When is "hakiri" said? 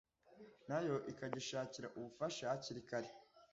2.51-2.81